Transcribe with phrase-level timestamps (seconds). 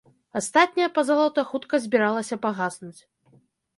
[0.39, 3.01] Астатняя пазалота хутка збіралася пагаснуць.